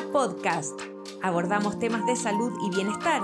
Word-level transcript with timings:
Podcast. 0.00 0.80
Abordamos 1.20 1.78
temas 1.78 2.06
de 2.06 2.16
salud 2.16 2.50
y 2.64 2.74
bienestar. 2.74 3.20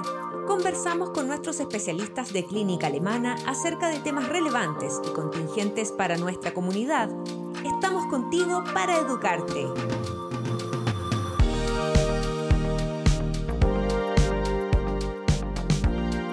Conversamos 0.46 1.10
con 1.10 1.26
nuestros 1.26 1.60
especialistas 1.60 2.32
de 2.34 2.44
clínica 2.44 2.88
alemana 2.88 3.36
acerca 3.46 3.88
de 3.88 4.00
temas 4.00 4.28
relevantes 4.28 5.00
y 5.08 5.12
contingentes 5.14 5.92
para 5.92 6.18
nuestra 6.18 6.52
comunidad. 6.52 7.08
Estamos 7.64 8.04
contigo 8.06 8.62
para 8.74 8.98
educarte. 8.98 9.66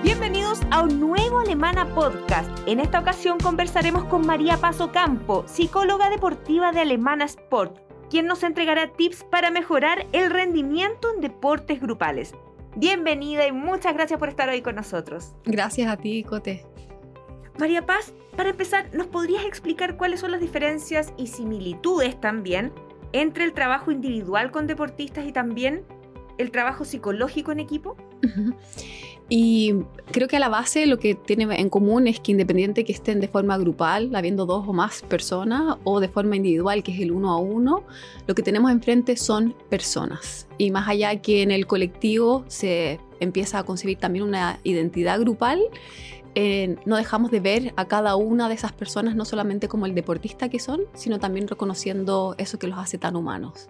Bienvenidos 0.03 0.59
a 0.69 0.81
un 0.81 0.99
nuevo 0.99 1.39
Alemana 1.39 1.95
Podcast. 1.95 2.49
En 2.65 2.81
esta 2.81 2.99
ocasión 2.99 3.37
conversaremos 3.37 4.03
con 4.05 4.27
María 4.27 4.57
Paso 4.57 4.91
Campo, 4.91 5.45
psicóloga 5.47 6.09
deportiva 6.09 6.73
de 6.73 6.81
Alemana 6.81 7.23
Sport 7.23 7.85
quien 8.15 8.27
nos 8.27 8.43
entregará 8.43 8.93
tips 8.93 9.25
para 9.25 9.51
mejorar 9.51 10.07
el 10.13 10.31
rendimiento 10.31 11.13
en 11.13 11.19
deportes 11.19 11.81
grupales. 11.81 12.33
Bienvenida 12.77 13.45
y 13.45 13.51
muchas 13.51 13.93
gracias 13.93 14.17
por 14.17 14.29
estar 14.29 14.47
hoy 14.47 14.61
con 14.61 14.75
nosotros. 14.75 15.33
Gracias 15.43 15.91
a 15.91 15.97
ti, 15.97 16.23
Cote. 16.23 16.65
María 17.59 17.85
Paz, 17.85 18.13
para 18.37 18.51
empezar, 18.51 18.87
¿nos 18.93 19.07
podrías 19.07 19.43
explicar 19.43 19.97
cuáles 19.97 20.21
son 20.21 20.31
las 20.31 20.39
diferencias 20.39 21.11
y 21.17 21.27
similitudes 21.27 22.17
también 22.21 22.71
entre 23.11 23.43
el 23.43 23.51
trabajo 23.51 23.91
individual 23.91 24.49
con 24.49 24.65
deportistas 24.65 25.27
y 25.27 25.33
también 25.33 25.83
el 26.37 26.51
trabajo 26.51 26.85
psicológico 26.85 27.51
en 27.51 27.59
equipo? 27.59 27.97
Y 29.27 29.73
creo 30.11 30.27
que 30.27 30.37
a 30.37 30.39
la 30.39 30.49
base 30.49 30.85
lo 30.85 30.99
que 30.99 31.15
tiene 31.15 31.59
en 31.59 31.69
común 31.69 32.07
es 32.07 32.19
que 32.19 32.31
independiente 32.31 32.83
que 32.83 32.93
estén 32.93 33.19
de 33.19 33.27
forma 33.27 33.57
grupal, 33.57 34.15
habiendo 34.15 34.45
dos 34.45 34.67
o 34.67 34.73
más 34.73 35.01
personas, 35.01 35.77
o 35.83 35.99
de 35.99 36.09
forma 36.09 36.35
individual, 36.35 36.83
que 36.83 36.91
es 36.91 36.99
el 36.99 37.11
uno 37.11 37.31
a 37.31 37.37
uno, 37.37 37.83
lo 38.27 38.35
que 38.35 38.43
tenemos 38.43 38.71
enfrente 38.71 39.17
son 39.17 39.55
personas. 39.69 40.47
Y 40.59 40.69
más 40.69 40.87
allá 40.87 41.21
que 41.21 41.41
en 41.41 41.49
el 41.49 41.65
colectivo 41.65 42.45
se 42.47 42.99
empieza 43.19 43.59
a 43.59 43.63
concebir 43.63 43.97
también 43.97 44.25
una 44.25 44.59
identidad 44.63 45.19
grupal, 45.19 45.59
eh, 46.35 46.75
no 46.85 46.97
dejamos 46.97 47.31
de 47.31 47.39
ver 47.39 47.73
a 47.77 47.85
cada 47.85 48.17
una 48.17 48.49
de 48.49 48.55
esas 48.55 48.73
personas 48.73 49.15
no 49.15 49.23
solamente 49.23 49.69
como 49.69 49.85
el 49.85 49.95
deportista 49.95 50.49
que 50.49 50.59
son, 50.59 50.81
sino 50.93 51.17
también 51.17 51.47
reconociendo 51.47 52.35
eso 52.37 52.59
que 52.59 52.67
los 52.67 52.77
hace 52.77 52.97
tan 52.97 53.15
humanos. 53.15 53.69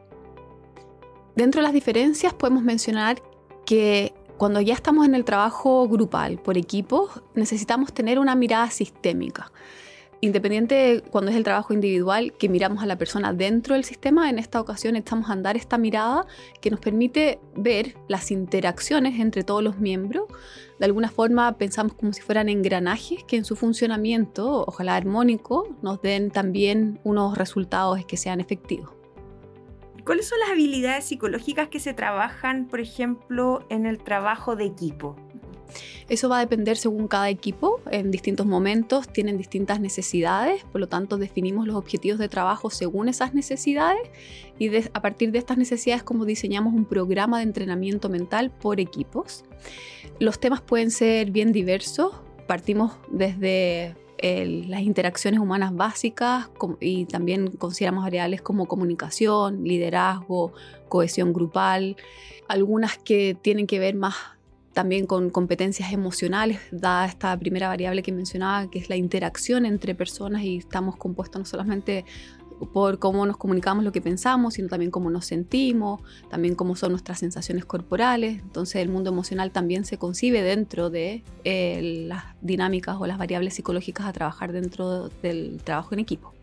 Dentro 1.36 1.62
de 1.62 1.64
las 1.64 1.74
diferencias 1.74 2.34
podemos 2.34 2.64
mencionar 2.64 3.22
que 3.66 4.14
cuando 4.38 4.62
ya 4.62 4.74
estamos 4.74 5.06
en 5.06 5.16
el 5.16 5.26
trabajo 5.26 5.88
grupal, 5.88 6.40
por 6.40 6.58
equipos, 6.58 7.22
necesitamos 7.36 7.94
tener 7.94 8.20
una 8.20 8.36
mirada 8.36 8.70
sistémica. 8.70 9.52
Independiente 10.22 11.04
cuando 11.12 11.30
es 11.30 11.38
el 11.38 11.44
trabajo 11.44 11.74
individual, 11.74 12.34
que 12.34 12.50
miramos 12.50 12.82
a 12.82 12.86
la 12.86 12.98
persona 12.98 13.34
dentro 13.34 13.76
del 13.76 13.84
sistema, 13.84 14.30
en 14.30 14.40
esta 14.40 14.60
ocasión 14.60 14.96
estamos 14.96 15.30
a 15.30 15.34
andar 15.34 15.56
esta 15.56 15.78
mirada 15.78 16.26
que 16.62 16.72
nos 16.72 16.80
permite 16.80 17.40
ver 17.56 17.96
las 18.08 18.32
interacciones 18.32 19.20
entre 19.20 19.44
todos 19.44 19.62
los 19.62 19.78
miembros. 19.78 20.26
De 20.80 20.86
alguna 20.86 21.10
forma 21.10 21.58
pensamos 21.58 21.94
como 21.94 22.12
si 22.12 22.22
fueran 22.22 22.50
engranajes 22.50 23.24
que 23.26 23.38
en 23.38 23.46
su 23.46 23.56
funcionamiento, 23.56 24.66
ojalá 24.66 24.96
armónico, 24.96 25.76
nos 25.82 26.02
den 26.02 26.32
también 26.32 27.00
unos 27.04 27.38
resultados 27.38 28.04
que 28.06 28.18
sean 28.18 28.40
efectivos. 28.42 29.05
¿Cuáles 30.06 30.28
son 30.28 30.40
las 30.40 30.52
habilidades 30.52 31.06
psicológicas 31.06 31.70
que 31.70 31.80
se 31.80 31.96
trabajan, 31.96 32.68
por 32.68 32.80
ejemplo, 32.80 33.66
en 33.70 33.88
el 33.88 33.98
trabajo 33.98 34.56
de 34.56 34.66
equipo? 34.66 35.16
Eso 36.08 36.30
va 36.30 36.38
a 36.38 36.42
depender 36.42 36.78
según 36.78 37.08
cada 37.08 37.28
equipo. 37.30 37.82
En 37.90 38.12
distintos 38.12 38.46
momentos 38.46 39.08
tienen 39.08 39.36
distintas 39.38 39.80
necesidades, 39.80 40.64
por 40.66 40.80
lo 40.80 40.88
tanto 40.88 41.18
definimos 41.18 41.66
los 41.66 41.76
objetivos 41.76 42.20
de 42.20 42.30
trabajo 42.30 42.70
según 42.70 43.10
esas 43.10 43.34
necesidades 43.34 44.08
y 44.60 44.70
a 44.78 45.02
partir 45.02 45.32
de 45.32 45.40
estas 45.40 45.58
necesidades 45.58 46.04
como 46.04 46.26
diseñamos 46.26 46.76
un 46.76 46.86
programa 46.86 47.40
de 47.40 47.46
entrenamiento 47.46 48.08
mental 48.08 48.52
por 48.52 48.80
equipos. 48.80 49.44
Los 50.20 50.40
temas 50.40 50.62
pueden 50.62 50.92
ser 50.92 51.32
bien 51.32 51.52
diversos. 51.52 52.14
Partimos 52.48 52.94
desde 53.10 53.96
las 54.22 54.82
interacciones 54.82 55.40
humanas 55.40 55.76
básicas 55.76 56.50
y 56.80 57.06
también 57.06 57.52
consideramos 57.52 58.04
variables 58.04 58.42
como 58.42 58.68
comunicación, 58.68 59.64
liderazgo, 59.64 60.54
cohesión 60.90 61.34
grupal, 61.34 61.96
algunas 62.48 62.98
que 62.98 63.36
tienen 63.40 63.68
que 63.68 63.80
ver 63.80 63.96
más 63.96 64.16
también 64.74 65.06
con 65.06 65.30
competencias 65.30 65.94
emocionales, 65.94 66.60
dada 66.70 67.06
esta 67.06 67.38
primera 67.40 67.70
variable 67.70 68.04
que 68.04 68.12
mencionaba, 68.12 68.70
que 68.70 68.78
es 68.78 68.90
la 68.90 68.98
interacción 68.98 69.66
entre 69.66 69.96
personas 69.96 70.44
y 70.44 70.58
estamos 70.58 70.98
compuestos 70.98 71.40
no 71.40 71.46
solamente 71.46 72.04
por 72.74 73.00
cómo 73.00 73.26
nos 73.26 73.38
comunicamos 73.38 73.84
lo 73.84 73.92
que 73.92 74.02
pensamos, 74.02 74.56
sino 74.56 74.70
también 74.70 74.92
cómo 74.92 75.10
nos 75.10 75.26
sentimos, 75.26 76.02
también 76.30 76.56
cómo 76.56 76.76
son 76.76 76.92
nuestras 76.92 77.20
sensaciones 77.20 77.66
corporales. 77.66 78.42
Entonces 78.42 78.78
el 78.78 78.90
mundo 78.90 79.10
emocional 79.10 79.52
también 79.52 79.86
se 79.86 79.98
concibe 79.98 80.42
dentro 80.42 80.90
de 80.90 81.24
eh, 81.44 82.06
las 82.08 82.24
dinámicas 82.42 82.98
o 83.00 83.06
las 83.06 83.18
variables 83.18 83.54
psicológicas 83.54 84.06
a 84.06 84.14
trabajar 84.14 84.52
dentro 84.52 85.10
del 85.22 85.62
trabajo 85.64 85.94
en 85.94 86.00
equipo. 86.00 86.34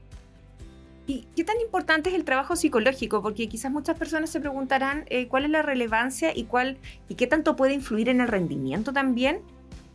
¿Y 1.06 1.26
qué 1.34 1.44
tan 1.44 1.60
importante 1.60 2.10
es 2.10 2.14
el 2.14 2.24
trabajo 2.24 2.54
psicológico? 2.54 3.22
Porque 3.22 3.48
quizás 3.48 3.72
muchas 3.72 3.98
personas 3.98 4.30
se 4.30 4.38
preguntarán 4.38 5.04
eh, 5.08 5.26
cuál 5.26 5.44
es 5.44 5.50
la 5.50 5.62
relevancia 5.62 6.32
y, 6.34 6.44
cuál, 6.44 6.78
y 7.08 7.16
qué 7.16 7.26
tanto 7.26 7.56
puede 7.56 7.74
influir 7.74 8.08
en 8.08 8.20
el 8.20 8.28
rendimiento 8.28 8.92
también 8.92 9.40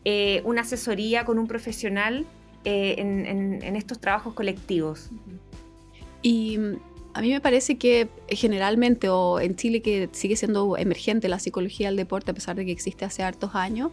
eh, 0.03 0.41
una 0.43 0.61
asesoría 0.61 1.23
con 1.23 1.39
un 1.39 1.47
profesional 1.47 2.25
en, 2.69 3.77
estos 3.77 4.01
trabajos 4.01 4.33
colectivos. 4.33 5.09
Y 6.21 6.57
mm, 6.57 6.75
a 7.13 7.21
mí 7.21 7.31
me 7.31 7.41
parece 7.41 7.77
que 7.77 8.09
generalmente, 8.29 9.09
o 9.09 9.39
en 9.39 9.55
Chile 9.55 9.81
que 9.81 10.07
sigue 10.11 10.35
siendo 10.35 10.77
emergente 10.77 11.27
la 11.29 11.39
psicología 11.39 11.87
del 11.87 11.97
deporte 11.97 12.29
a 12.29 12.33
pesar 12.33 12.55
de 12.55 12.65
que 12.65 12.71
existe 12.71 13.05
hace 13.05 13.23
hartos 13.23 13.55
años, 13.55 13.91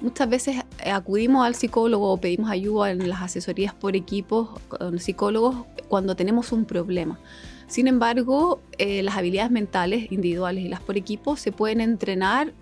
muchas 0.00 0.28
veces 0.28 0.56
eh, 0.84 0.90
acudimos 0.90 1.46
al 1.46 1.54
psicólogo 1.54 2.12
o 2.12 2.18
pedimos 2.18 2.50
ayuda 2.50 2.90
en 2.90 3.08
las 3.08 3.22
asesorías 3.22 3.72
por 3.72 3.96
equipos 3.96 4.60
con 4.68 4.98
psicólogos 4.98 5.64
cuando 5.88 6.16
tenemos 6.16 6.52
un 6.52 6.66
problema. 6.66 7.18
Sin 7.66 7.88
embargo, 7.88 8.60
eh, 8.78 9.02
las 9.02 9.16
habilidades 9.16 9.50
mentales 9.50 10.12
individuales 10.12 10.64
y 10.64 10.68
las 10.68 10.80
por 10.80 10.96
equipos 10.96 11.40
se 11.40 11.52
pueden 11.52 11.80
entrenar 11.80 12.52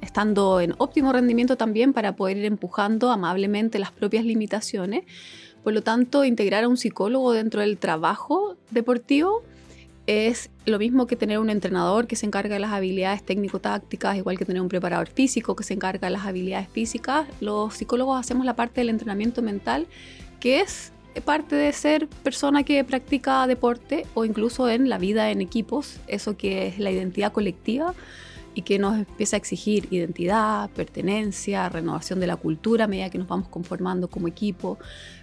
estando 0.00 0.60
en 0.60 0.74
óptimo 0.78 1.12
rendimiento 1.12 1.56
también 1.56 1.92
para 1.92 2.16
poder 2.16 2.38
ir 2.38 2.44
empujando 2.44 3.10
amablemente 3.10 3.78
las 3.78 3.92
propias 3.92 4.24
limitaciones 4.24 5.04
por 5.62 5.72
lo 5.72 5.82
tanto, 5.82 6.24
integrar 6.24 6.64
a 6.64 6.68
un 6.68 6.76
psicólogo 6.76 7.32
dentro 7.32 7.60
del 7.60 7.78
trabajo 7.78 8.56
deportivo 8.70 9.42
es 10.06 10.50
lo 10.66 10.78
mismo 10.78 11.06
que 11.06 11.14
tener 11.14 11.38
un 11.38 11.50
entrenador 11.50 12.06
que 12.06 12.16
se 12.16 12.26
encarga 12.26 12.54
de 12.54 12.60
las 12.60 12.72
habilidades 12.72 13.22
técnico-tácticas, 13.22 14.16
igual 14.16 14.38
que 14.38 14.44
tener 14.44 14.60
un 14.62 14.68
preparador 14.68 15.08
físico 15.08 15.54
que 15.54 15.62
se 15.62 15.74
encarga 15.74 16.08
de 16.08 16.12
las 16.12 16.26
habilidades 16.26 16.68
físicas. 16.68 17.28
Los 17.40 17.74
psicólogos 17.74 18.18
hacemos 18.18 18.44
la 18.44 18.56
parte 18.56 18.80
del 18.80 18.88
entrenamiento 18.88 19.42
mental, 19.42 19.86
que 20.40 20.60
es 20.60 20.92
parte 21.24 21.54
de 21.56 21.72
ser 21.72 22.08
persona 22.08 22.62
que 22.62 22.82
practica 22.84 23.46
deporte 23.46 24.06
o 24.14 24.24
incluso 24.24 24.68
en 24.68 24.88
la 24.88 24.98
vida 24.98 25.30
en 25.30 25.40
equipos, 25.40 25.98
eso 26.06 26.36
que 26.36 26.68
es 26.68 26.78
la 26.78 26.90
identidad 26.90 27.32
colectiva 27.32 27.94
y 28.54 28.62
que 28.62 28.78
nos 28.78 28.98
empieza 28.98 29.36
a 29.36 29.38
exigir 29.38 29.88
identidad, 29.90 30.70
pertenencia, 30.70 31.68
renovación 31.68 32.20
de 32.20 32.26
la 32.26 32.36
cultura 32.36 32.84
a 32.84 32.88
medida 32.88 33.10
que 33.10 33.18
nos 33.18 33.28
vamos 33.28 33.48
conformando 33.48 34.08
como 34.08 34.28
equipo. 34.28 34.78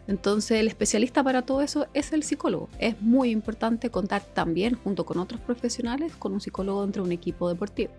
Entonces 0.07 0.59
el 0.59 0.67
especialista 0.67 1.23
para 1.23 1.41
todo 1.41 1.61
eso 1.61 1.87
es 1.93 2.13
el 2.13 2.23
psicólogo. 2.23 2.69
Es 2.79 3.01
muy 3.01 3.31
importante 3.31 3.89
contar 3.89 4.21
también 4.21 4.75
junto 4.75 5.05
con 5.05 5.19
otros 5.19 5.41
profesionales 5.41 6.15
con 6.15 6.33
un 6.33 6.41
psicólogo 6.41 6.83
dentro 6.83 7.03
de 7.03 7.07
un 7.07 7.13
equipo 7.13 7.49
deportivo. 7.49 7.91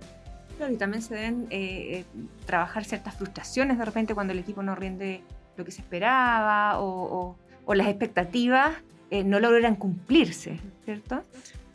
Claro, 0.57 0.73
y 0.73 0.77
también 0.77 1.03
se 1.03 1.15
deben 1.15 1.47
eh, 1.51 1.99
eh, 1.99 2.05
trabajar 2.45 2.85
ciertas 2.85 3.15
frustraciones 3.15 3.79
de 3.79 3.85
repente 3.85 4.15
cuando 4.15 4.33
el 4.33 4.41
equipo 4.41 4.63
no 4.63 4.75
rinde 4.75 5.23
lo 5.57 5.65
que 5.65 5.71
se 5.71 5.83
esperaba 5.83 6.81
o, 6.81 7.37
las 7.75 7.87
expectativas 7.87 8.77
eh, 9.11 9.25
no 9.25 9.41
logran 9.41 9.77
cumplirse, 9.77 10.59
¿cierto? 10.85 11.23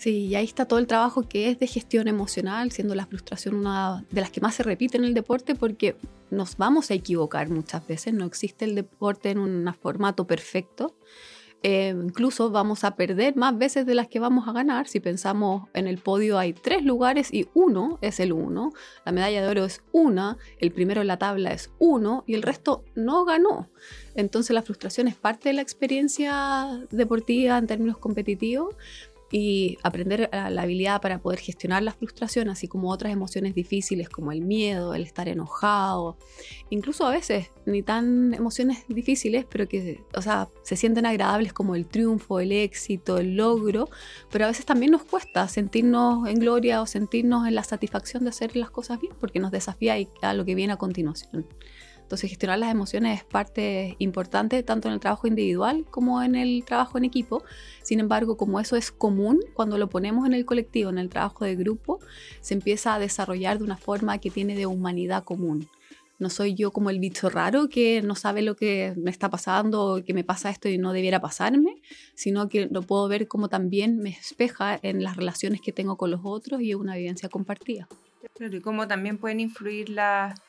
Sí, 0.03 0.25
y 0.25 0.35
ahí 0.35 0.43
está 0.43 0.65
todo 0.65 0.79
el 0.79 0.87
trabajo 0.87 1.29
que 1.29 1.49
es 1.49 1.59
de 1.59 1.65
gestión 1.65 2.09
emocional, 2.09 2.73
siendo 2.73 2.93
la 2.93 3.05
frustración 3.05 3.55
una 3.55 4.03
de 4.11 4.19
las 4.19 4.31
que 4.31 4.41
más 4.41 4.53
se 4.55 4.61
repite 4.61 4.97
en 4.97 5.05
el 5.05 5.13
deporte 5.13 5.55
porque 5.55 5.95
nos 6.29 6.57
vamos 6.57 6.91
a 6.91 6.93
equivocar 6.93 7.49
muchas 7.49 7.87
veces, 7.87 8.13
no 8.13 8.25
existe 8.25 8.65
el 8.65 8.75
deporte 8.75 9.29
en 9.29 9.37
un 9.37 9.73
formato 9.81 10.27
perfecto. 10.27 10.97
Eh, 11.65 11.95
incluso 11.95 12.51
vamos 12.51 12.83
a 12.83 12.97
perder 12.97 13.37
más 13.37 13.57
veces 13.57 13.85
de 13.85 13.95
las 13.95 14.09
que 14.09 14.19
vamos 14.19 14.45
a 14.49 14.51
ganar. 14.51 14.89
Si 14.89 14.99
pensamos 14.99 15.69
en 15.73 15.87
el 15.87 15.99
podio 15.99 16.37
hay 16.37 16.51
tres 16.51 16.83
lugares 16.83 17.33
y 17.33 17.47
uno 17.53 17.97
es 18.01 18.19
el 18.19 18.33
uno, 18.33 18.73
la 19.05 19.13
medalla 19.13 19.41
de 19.41 19.47
oro 19.47 19.63
es 19.63 19.81
una, 19.93 20.37
el 20.59 20.73
primero 20.73 20.99
en 20.99 21.07
la 21.07 21.17
tabla 21.17 21.53
es 21.53 21.71
uno 21.79 22.25
y 22.27 22.33
el 22.33 22.41
resto 22.41 22.83
no 22.95 23.23
ganó. 23.23 23.69
Entonces 24.15 24.53
la 24.53 24.63
frustración 24.63 25.07
es 25.07 25.15
parte 25.15 25.47
de 25.47 25.53
la 25.53 25.61
experiencia 25.61 26.85
deportiva 26.91 27.57
en 27.57 27.67
términos 27.67 27.97
competitivos 27.97 28.75
y 29.35 29.79
aprender 29.81 30.29
la 30.31 30.61
habilidad 30.61 31.01
para 31.01 31.17
poder 31.17 31.39
gestionar 31.39 31.81
la 31.81 31.91
frustración, 31.91 32.49
así 32.49 32.67
como 32.67 32.91
otras 32.91 33.11
emociones 33.11 33.55
difíciles 33.55 34.07
como 34.07 34.31
el 34.31 34.41
miedo, 34.41 34.93
el 34.93 35.01
estar 35.01 35.27
enojado, 35.27 36.17
incluso 36.69 37.07
a 37.07 37.09
veces 37.09 37.49
ni 37.65 37.81
tan 37.81 38.35
emociones 38.35 38.85
difíciles, 38.87 39.47
pero 39.49 39.67
que, 39.67 40.03
o 40.15 40.21
sea, 40.21 40.49
se 40.61 40.75
sienten 40.75 41.07
agradables 41.07 41.51
como 41.51 41.73
el 41.73 41.87
triunfo, 41.87 42.39
el 42.39 42.51
éxito, 42.51 43.17
el 43.17 43.35
logro, 43.35 43.89
pero 44.31 44.45
a 44.45 44.49
veces 44.49 44.67
también 44.67 44.91
nos 44.91 45.03
cuesta 45.03 45.47
sentirnos 45.47 46.27
en 46.27 46.37
gloria 46.37 46.83
o 46.83 46.85
sentirnos 46.85 47.47
en 47.47 47.55
la 47.55 47.63
satisfacción 47.63 48.25
de 48.25 48.29
hacer 48.29 48.55
las 48.55 48.69
cosas 48.69 49.01
bien, 49.01 49.15
porque 49.19 49.39
nos 49.39 49.49
desafía 49.49 49.95
a 50.21 50.33
lo 50.35 50.45
que 50.45 50.53
viene 50.53 50.73
a 50.73 50.77
continuación. 50.77 51.47
Entonces, 52.13 52.29
gestionar 52.29 52.59
las 52.59 52.69
emociones 52.69 53.21
es 53.21 53.23
parte 53.23 53.95
importante 53.97 54.61
tanto 54.61 54.87
en 54.87 54.93
el 54.93 54.99
trabajo 54.99 55.25
individual 55.25 55.83
como 55.89 56.21
en 56.21 56.35
el 56.35 56.63
trabajo 56.63 56.99
en 56.99 57.05
equipo. 57.05 57.43
Sin 57.81 57.99
embargo, 57.99 58.37
como 58.37 58.59
eso 58.59 58.75
es 58.75 58.91
común, 58.91 59.39
cuando 59.55 59.79
lo 59.79 59.89
ponemos 59.89 60.27
en 60.27 60.35
el 60.35 60.45
colectivo, 60.45 60.91
en 60.91 60.99
el 60.99 61.09
trabajo 61.09 61.43
de 61.43 61.55
grupo, 61.55 61.99
se 62.39 62.53
empieza 62.53 62.93
a 62.93 62.99
desarrollar 62.99 63.57
de 63.57 63.63
una 63.63 63.77
forma 63.77 64.19
que 64.19 64.29
tiene 64.29 64.55
de 64.55 64.67
humanidad 64.67 65.23
común. 65.23 65.67
No 66.19 66.29
soy 66.29 66.53
yo 66.53 66.69
como 66.69 66.91
el 66.91 66.99
bicho 66.99 67.31
raro 67.31 67.67
que 67.67 68.03
no 68.03 68.13
sabe 68.13 68.43
lo 68.43 68.55
que 68.55 68.93
me 68.95 69.09
está 69.09 69.31
pasando 69.31 70.03
que 70.05 70.13
me 70.13 70.23
pasa 70.23 70.51
esto 70.51 70.69
y 70.69 70.77
no 70.77 70.93
debiera 70.93 71.19
pasarme, 71.19 71.81
sino 72.13 72.47
que 72.47 72.67
lo 72.69 72.83
puedo 72.83 73.07
ver 73.07 73.27
como 73.27 73.49
también 73.49 73.97
me 73.97 74.11
espeja 74.11 74.79
en 74.83 75.01
las 75.01 75.17
relaciones 75.17 75.61
que 75.61 75.71
tengo 75.71 75.97
con 75.97 76.11
los 76.11 76.21
otros 76.23 76.61
y 76.61 76.75
una 76.75 76.95
vivencia 76.95 77.27
compartida. 77.27 77.87
y 78.39 78.59
cómo 78.59 78.87
también 78.87 79.17
pueden 79.17 79.39
influir 79.39 79.89
las 79.89 80.39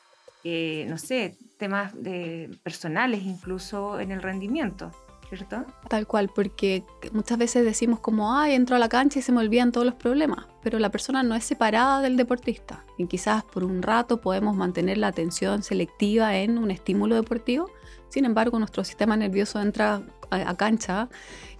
eh, 0.47 0.85
no 0.87 0.99
sé, 0.99 1.35
temas 1.57 1.91
de 2.01 2.55
personales 2.61 3.23
incluso 3.23 3.99
en 3.99 4.11
el 4.11 4.21
rendimiento. 4.21 4.91
¿Cierto? 5.27 5.65
Tal 5.89 6.05
cual, 6.05 6.29
porque 6.33 6.83
muchas 7.11 7.39
veces 7.39 7.65
decimos 7.65 7.99
como, 7.99 8.37
ay, 8.37 8.53
entro 8.53 8.75
a 8.75 8.79
la 8.79 8.89
cancha 8.89 9.17
y 9.17 9.21
se 9.23 9.31
me 9.31 9.39
olvidan 9.39 9.71
todos 9.71 9.83
los 9.83 9.95
problemas, 9.95 10.45
pero 10.61 10.77
la 10.77 10.91
persona 10.91 11.23
no 11.23 11.33
es 11.33 11.43
separada 11.43 11.99
del 12.01 12.15
deportista 12.15 12.85
y 12.99 13.07
quizás 13.07 13.43
por 13.43 13.63
un 13.63 13.81
rato 13.81 14.21
podemos 14.21 14.55
mantener 14.55 14.99
la 14.99 15.07
atención 15.07 15.63
selectiva 15.63 16.37
en 16.37 16.59
un 16.59 16.69
estímulo 16.69 17.15
deportivo, 17.15 17.71
sin 18.09 18.25
embargo 18.25 18.59
nuestro 18.59 18.83
sistema 18.83 19.17
nervioso 19.17 19.59
entra 19.59 20.03
a, 20.29 20.49
a 20.51 20.55
cancha 20.57 21.09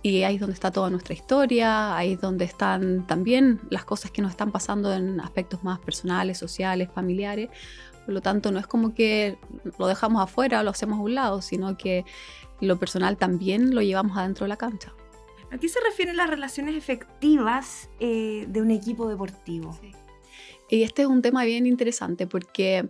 y 0.04 0.22
ahí 0.22 0.36
es 0.36 0.42
donde 0.42 0.54
está 0.54 0.70
toda 0.70 0.92
nuestra 0.92 1.16
historia, 1.16 1.98
ahí 1.98 2.14
es 2.14 2.22
donde 2.22 2.46
están 2.46 3.08
también 3.08 3.62
las 3.72 3.84
cosas 3.84 4.12
que 4.12 4.22
nos 4.22 4.30
están 4.30 4.52
pasando 4.52 4.94
en 4.94 5.20
aspectos 5.20 5.64
más 5.64 5.80
personales, 5.80 6.38
sociales, 6.38 6.88
familiares, 6.94 7.50
por 8.06 8.14
lo 8.14 8.22
tanto, 8.22 8.52
no 8.52 8.60
es 8.60 8.68
como 8.68 8.94
que 8.94 9.38
lo 9.78 9.88
dejamos 9.88 10.22
afuera, 10.22 10.64
lo 10.64 10.72
hacemos 10.72 11.00
a 11.00 11.02
un 11.02 11.16
lado, 11.16 11.42
sino 11.42 11.76
que 11.78 12.06
lo 12.62 12.78
personal 12.78 13.18
también 13.18 13.74
lo 13.74 13.82
llevamos 13.82 14.18
adentro 14.18 14.46
de 14.46 14.50
la 14.50 14.58
cancha. 14.58 14.94
¿A 15.52 15.58
qué 15.58 15.70
se 15.70 15.80
refieren 15.82 16.18
las 16.18 16.30
relaciones 16.30 16.76
efectivas 16.76 17.90
eh, 18.00 18.46
de 18.48 18.62
un 18.62 18.72
equipo 18.72 19.08
deportivo? 19.08 19.78
Y 20.70 20.84
este 20.84 21.04
es 21.04 21.08
un 21.08 21.22
tema 21.22 21.46
bien 21.46 21.66
interesante 21.66 22.28
porque 22.28 22.90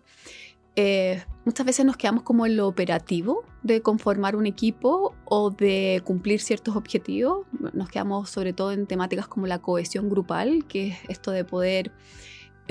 eh, 0.76 1.24
muchas 1.46 1.66
veces 1.66 1.86
nos 1.86 1.96
quedamos 1.96 2.24
como 2.24 2.46
en 2.46 2.58
lo 2.58 2.68
operativo 2.68 3.44
de 3.64 3.82
conformar 3.82 4.36
un 4.36 4.46
equipo 4.46 5.16
o 5.26 5.50
de 5.50 6.02
cumplir 6.04 6.42
ciertos 6.42 6.76
objetivos. 6.76 7.46
Nos 7.74 7.90
quedamos 7.90 8.30
sobre 8.30 8.54
todo 8.54 8.72
en 8.72 8.88
temáticas 8.88 9.28
como 9.28 9.48
la 9.48 9.60
cohesión 9.60 10.10
grupal, 10.10 10.66
que 10.68 10.88
es 10.90 10.98
esto 11.08 11.32
de 11.32 11.46
poder 11.46 11.92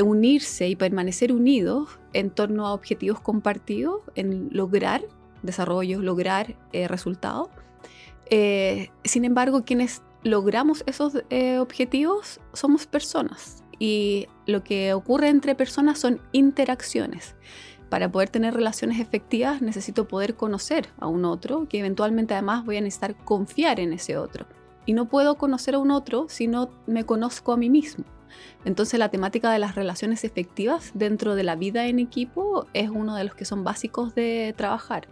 unirse 0.02 0.68
y 0.68 0.76
permanecer 0.76 1.32
unidos 1.32 1.98
en 2.12 2.30
torno 2.30 2.66
a 2.66 2.74
objetivos 2.74 3.20
compartidos, 3.20 4.00
en 4.14 4.48
lograr 4.50 5.02
desarrollos, 5.42 6.02
lograr 6.02 6.56
eh, 6.72 6.88
resultados. 6.88 7.48
Eh, 8.30 8.90
sin 9.04 9.24
embargo, 9.24 9.64
quienes 9.64 10.02
logramos 10.22 10.82
esos 10.86 11.22
eh, 11.30 11.58
objetivos 11.58 12.40
somos 12.54 12.86
personas 12.86 13.62
y 13.78 14.26
lo 14.46 14.64
que 14.64 14.94
ocurre 14.94 15.28
entre 15.28 15.54
personas 15.54 15.98
son 15.98 16.20
interacciones. 16.32 17.36
Para 17.90 18.10
poder 18.10 18.30
tener 18.30 18.54
relaciones 18.54 18.98
efectivas 18.98 19.62
necesito 19.62 20.08
poder 20.08 20.34
conocer 20.34 20.88
a 20.98 21.06
un 21.06 21.24
otro, 21.24 21.68
que 21.68 21.78
eventualmente 21.78 22.34
además 22.34 22.64
voy 22.64 22.78
a 22.78 22.80
necesitar 22.80 23.14
confiar 23.24 23.78
en 23.78 23.92
ese 23.92 24.16
otro. 24.16 24.46
Y 24.86 24.94
no 24.94 25.08
puedo 25.08 25.36
conocer 25.36 25.74
a 25.74 25.78
un 25.78 25.90
otro 25.90 26.26
si 26.28 26.46
no 26.46 26.70
me 26.86 27.04
conozco 27.04 27.52
a 27.52 27.56
mí 27.56 27.70
mismo. 27.70 28.04
Entonces 28.64 28.98
la 28.98 29.10
temática 29.10 29.50
de 29.52 29.58
las 29.58 29.74
relaciones 29.74 30.24
efectivas 30.24 30.92
dentro 30.94 31.34
de 31.34 31.42
la 31.42 31.56
vida 31.56 31.86
en 31.86 31.98
equipo 31.98 32.66
es 32.72 32.90
uno 32.90 33.16
de 33.16 33.24
los 33.24 33.34
que 33.34 33.44
son 33.44 33.64
básicos 33.64 34.14
de 34.14 34.54
trabajar. 34.56 35.08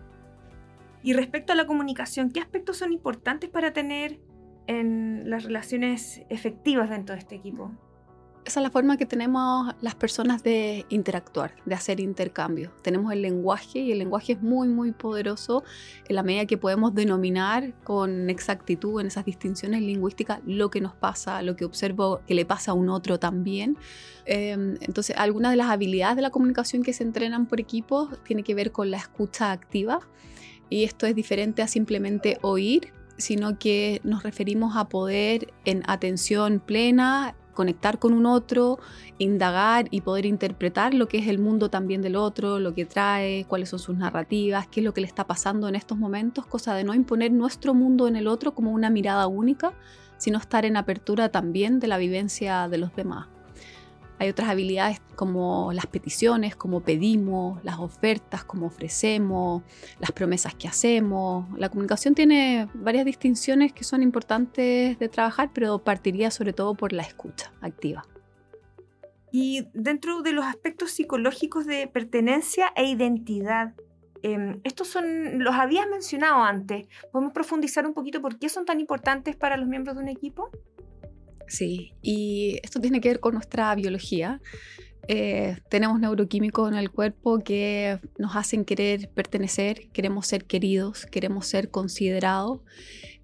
Y 1.03 1.15
respecto 1.15 1.53
a 1.53 1.57
la 1.57 1.67
comunicación, 1.67 2.31
¿qué 2.31 2.41
aspectos 2.41 2.77
son 2.77 2.93
importantes 2.93 3.51
para 3.51 3.73
tener 3.73 4.21
en 4.67 5.29
las 5.29 5.45
relaciones 5.45 6.23
efectivas 6.29 6.91
dentro 6.91 7.15
de 7.15 7.21
este 7.21 7.35
equipo? 7.35 7.73
Esa 8.45 8.59
es 8.59 8.65
la 8.65 8.71
forma 8.71 8.97
que 8.97 9.07
tenemos 9.07 9.73
las 9.81 9.95
personas 9.95 10.43
de 10.43 10.85
interactuar, 10.89 11.55
de 11.65 11.75
hacer 11.75 12.01
intercambio. 12.01 12.73
Tenemos 12.83 13.13
el 13.13 13.23
lenguaje 13.23 13.79
y 13.79 13.93
el 13.93 13.99
lenguaje 13.99 14.33
es 14.33 14.43
muy, 14.43 14.69
muy 14.69 14.91
poderoso 14.91 15.63
en 16.09 16.17
la 16.17 16.25
medida 16.25 16.47
que 16.47 16.59
podemos 16.59 16.93
denominar 16.93 17.73
con 17.85 18.31
exactitud 18.31 19.01
en 19.01 19.07
esas 19.07 19.25
distinciones 19.25 19.83
lingüísticas 19.83 20.41
lo 20.45 20.71
que 20.71 20.81
nos 20.81 20.95
pasa, 20.95 21.41
lo 21.43 21.55
que 21.55 21.65
observo 21.65 22.21
que 22.27 22.35
le 22.35 22.45
pasa 22.45 22.73
a 22.73 22.75
un 22.75 22.89
otro 22.89 23.21
también. 23.21 23.77
Em, 24.25 24.77
entonces, 24.81 25.15
algunas 25.17 25.53
de 25.53 25.57
las 25.57 25.69
habilidades 25.69 26.17
de 26.17 26.23
la 26.23 26.31
comunicación 26.31 26.83
que 26.83 26.93
se 26.93 27.05
entrenan 27.05 27.47
por 27.47 27.61
equipos 27.61 28.09
tiene 28.25 28.43
que 28.43 28.55
ver 28.55 28.73
con 28.73 28.91
la 28.91 28.97
escucha 28.97 29.53
activa 29.53 30.01
y 30.69 30.83
esto 30.85 31.07
es 31.07 31.15
diferente 31.15 31.63
a 31.63 31.69
simplemente 31.69 32.39
oír 32.43 32.93
sino 33.19 33.59
que 33.59 34.01
nos 34.05 34.23
referimos 34.23 34.77
a 34.77 34.89
poder 34.89 35.53
en 35.65 35.83
atención 35.87 36.61
plena 36.61 37.37
conectar 37.53 37.99
con 37.99 38.13
un 38.13 38.27
otro, 38.27 38.79
indagar 39.19 39.87
y 39.91 40.01
poder 40.01 40.27
interpretar 40.27 40.95
lo 40.95 41.09
que 41.09 41.19
es 41.19 41.29
el 41.29 41.39
mundo 41.39 41.69
también 41.71 42.03
del 42.03 42.17
otro, 42.17 42.59
lo 42.59 42.75
que 42.75 42.85
trae, 42.85 43.45
cuáles 43.47 43.69
son 43.69 43.79
sus 43.79 43.97
narrativas, 43.97 44.67
qué 44.67 44.81
es 44.81 44.85
lo 44.85 44.95
que 44.95 45.01
le 45.01 45.07
está 45.07 45.27
pasando 45.27 45.69
en 45.69 45.75
estos 45.75 45.99
momentos, 45.99 46.47
cosa 46.47 46.75
de 46.75 46.85
no 46.85 46.95
imponer 46.95 47.33
nuestro 47.33 47.75
mundo 47.75 48.09
en 48.09 48.17
el 48.17 48.27
otro 48.27 48.55
como 48.55 48.73
una 48.73 48.91
mirada 48.91 49.27
única, 49.27 49.73
sino 50.19 50.39
estar 50.39 50.65
en 50.65 50.77
apertura 50.77 51.31
también 51.31 51.81
de 51.81 51.89
la 51.89 51.99
vivencia 51.99 52.69
de 52.69 52.79
los 52.79 52.95
demás. 52.95 53.32
Hay 54.23 54.29
otras 54.29 54.51
habilidades 54.51 55.01
como 55.17 55.73
las 55.73 55.87
peticiones, 55.87 56.55
como 56.55 56.79
pedimos, 56.79 57.59
las 57.65 57.81
ofertas, 57.81 58.45
como 58.45 58.67
ofrecemos, 58.67 59.65
las 59.99 60.13
promesas 60.13 60.55
que 60.55 60.69
hacemos. 60.69 61.49
La 61.59 61.69
comunicación 61.71 62.15
tiene 62.15 62.69
varias 62.73 63.05
distinciones 63.05 63.73
que 63.73 63.83
son 63.83 64.01
importantes 64.01 64.97
de 64.97 65.09
trabajar, 65.09 65.51
pero 65.53 65.83
partiría 65.83 66.31
sobre 66.31 66.53
todo 66.53 66.77
por 66.77 66.93
la 66.93 67.03
escucha 67.03 67.53
activa. 67.61 68.05
Y 69.33 69.67
dentro 69.75 70.23
de 70.23 70.31
los 70.31 70.45
aspectos 70.45 70.93
psicológicos 70.93 71.67
de 71.67 71.89
pertenencia 71.89 72.73
e 72.77 72.85
identidad, 72.85 73.75
em, 74.23 74.61
estos 74.63 74.87
son, 74.87 75.43
los 75.43 75.57
habías 75.57 75.89
mencionado 75.89 76.45
antes. 76.45 76.87
¿Podemos 77.11 77.33
profundizar 77.33 77.89
un 77.89 77.93
poquito 77.93 78.23
por 78.23 78.39
qué 78.39 78.49
son 78.49 78.67
tan 78.67 78.79
importantes 78.79 79.35
para 79.35 79.57
los 79.57 79.67
miembros 79.67 79.97
de 79.97 80.03
un 80.05 80.09
equipo? 80.09 80.53
Sí, 81.53 81.93
y 82.01 82.59
esto 82.63 82.81
tiene 82.81 83.03
que 83.03 83.11
ver 83.11 83.21
con 83.21 83.35
nuestra 83.35 83.75
biología. 83.75 84.41
Eh, 85.07 85.59
tenemos 85.69 86.01
neuroquímicos 86.01 86.73
en 86.73 86.79
el 86.79 86.91
cuerpo 86.91 87.41
que 87.41 88.01
nos 88.17 88.37
hacen 88.37 88.65
querer 88.65 89.11
pertenecer, 89.11 89.91
queremos 89.93 90.27
ser 90.27 90.47
queridos, 90.47 91.05
queremos 91.05 91.47
ser 91.47 91.69
considerados. 91.69 92.61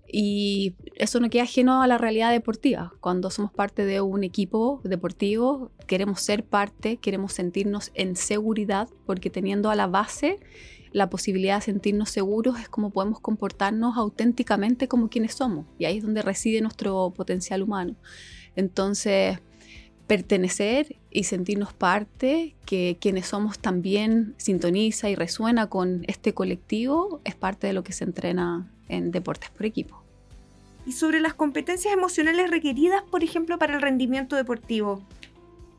Y 0.06 0.74
eso 0.94 1.20
no 1.20 1.30
queda 1.30 1.44
ajeno 1.44 1.80
a 1.80 1.86
la 1.86 1.96
realidad 1.96 2.30
deportiva. 2.30 2.92
Cuando 3.00 3.30
somos 3.30 3.50
parte 3.50 3.86
de 3.86 4.02
un 4.02 4.24
equipo 4.24 4.82
deportivo, 4.84 5.72
queremos 5.86 6.20
ser 6.20 6.44
parte, 6.44 6.98
queremos 6.98 7.32
sentirnos 7.32 7.92
en 7.94 8.14
seguridad, 8.14 8.90
porque 9.06 9.30
teniendo 9.30 9.70
a 9.70 9.74
la 9.74 9.86
base 9.86 10.38
la 10.92 11.10
posibilidad 11.10 11.56
de 11.56 11.62
sentirnos 11.62 12.10
seguros 12.10 12.58
es 12.58 12.68
como 12.68 12.90
podemos 12.90 13.20
comportarnos 13.20 13.96
auténticamente 13.96 14.88
como 14.88 15.08
quienes 15.08 15.34
somos. 15.34 15.66
Y 15.78 15.84
ahí 15.84 15.98
es 15.98 16.02
donde 16.02 16.22
reside 16.22 16.60
nuestro 16.60 17.12
potencial 17.14 17.62
humano. 17.62 17.94
Entonces, 18.56 19.38
pertenecer 20.08 20.96
y 21.10 21.24
sentirnos 21.24 21.72
parte, 21.72 22.56
que 22.66 22.96
quienes 23.00 23.26
somos 23.26 23.58
también 23.58 24.34
sintoniza 24.38 25.10
y 25.10 25.14
resuena 25.14 25.68
con 25.68 26.04
este 26.08 26.34
colectivo, 26.34 27.20
es 27.24 27.34
parte 27.34 27.68
de 27.68 27.74
lo 27.74 27.84
que 27.84 27.92
se 27.92 28.04
entrena 28.04 28.72
en 28.88 29.12
deportes 29.12 29.50
por 29.50 29.66
equipo. 29.66 30.02
Y 30.86 30.92
sobre 30.92 31.20
las 31.20 31.34
competencias 31.34 31.92
emocionales 31.92 32.50
requeridas, 32.50 33.02
por 33.10 33.22
ejemplo, 33.22 33.58
para 33.58 33.74
el 33.74 33.82
rendimiento 33.82 34.34
deportivo. 34.36 35.02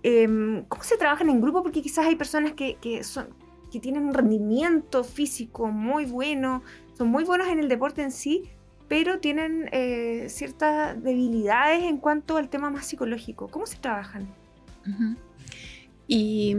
Em, 0.03 0.63
¿Cómo 0.65 0.83
se 0.83 0.97
trabajan 0.97 1.29
en 1.29 1.41
grupo? 1.41 1.63
Porque 1.63 1.81
quizás 1.81 2.05
hay 2.05 2.15
personas 2.15 2.53
que, 2.53 2.75
que 2.75 3.03
son, 3.03 3.27
que 3.71 3.79
tienen 3.79 4.05
un 4.05 4.13
rendimiento 4.13 5.03
físico 5.03 5.67
muy 5.67 6.05
bueno, 6.05 6.63
son 6.97 7.09
muy 7.09 7.23
buenos 7.23 7.47
en 7.47 7.59
el 7.59 7.69
deporte 7.69 8.01
en 8.01 8.11
sí, 8.11 8.49
pero 8.87 9.19
tienen 9.19 9.69
eh, 9.71 10.25
ciertas 10.29 11.01
debilidades 11.01 11.83
en 11.83 11.97
cuanto 11.97 12.37
al 12.37 12.49
tema 12.49 12.69
más 12.69 12.87
psicológico. 12.87 13.47
¿Cómo 13.47 13.65
se 13.65 13.77
trabajan? 13.77 14.27
Y 16.07 16.55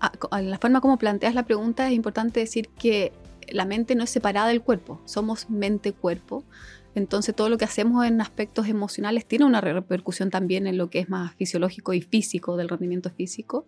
a, 0.00 0.42
la 0.42 0.58
forma 0.58 0.80
como 0.80 0.98
planteas 0.98 1.34
la 1.34 1.44
pregunta 1.44 1.86
es 1.86 1.94
importante 1.94 2.40
decir 2.40 2.68
que 2.68 3.12
la 3.48 3.64
mente 3.64 3.94
no 3.94 4.04
es 4.04 4.10
separada 4.10 4.48
del 4.48 4.62
cuerpo, 4.62 5.00
somos 5.04 5.48
mente-cuerpo. 5.48 6.44
Entonces 6.94 7.34
todo 7.34 7.48
lo 7.48 7.56
que 7.56 7.64
hacemos 7.64 8.04
en 8.04 8.20
aspectos 8.20 8.66
emocionales 8.68 9.24
tiene 9.24 9.44
una 9.44 9.60
repercusión 9.60 10.30
también 10.30 10.66
en 10.66 10.76
lo 10.76 10.90
que 10.90 10.98
es 10.98 11.08
más 11.08 11.34
fisiológico 11.34 11.92
y 11.92 12.00
físico 12.00 12.56
del 12.56 12.68
rendimiento 12.68 13.10
físico. 13.10 13.64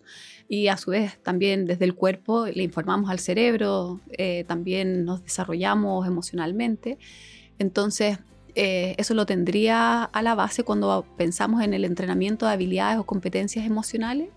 Y 0.48 0.68
a 0.68 0.76
su 0.76 0.90
vez 0.90 1.18
también 1.22 1.66
desde 1.66 1.84
el 1.84 1.94
cuerpo 1.94 2.46
le 2.46 2.62
informamos 2.62 3.10
al 3.10 3.20
cerebro, 3.20 4.00
eh, 4.10 4.44
también 4.48 5.04
nos 5.04 5.22
desarrollamos 5.22 6.06
emocionalmente. 6.06 6.98
Entonces 7.58 8.18
eh, 8.54 8.94
eso 8.98 9.14
lo 9.14 9.24
tendría 9.24 10.04
a 10.04 10.22
la 10.22 10.34
base 10.34 10.62
cuando 10.62 11.06
pensamos 11.16 11.62
en 11.62 11.74
el 11.74 11.84
entrenamiento 11.84 12.46
de 12.46 12.52
habilidades 12.52 12.98
o 12.98 13.04
competencias 13.04 13.64
emocionales. 13.64 14.28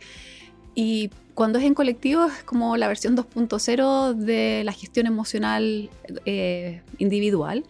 Y 0.75 1.09
cuando 1.33 1.57
es 1.59 1.65
en 1.65 1.73
colectivo 1.73 2.25
es 2.25 2.43
como 2.43 2.77
la 2.77 2.87
versión 2.87 3.17
2.0 3.17 4.13
de 4.13 4.63
la 4.63 4.71
gestión 4.73 5.07
emocional 5.07 5.89
eh, 6.25 6.81
individual. 6.97 7.65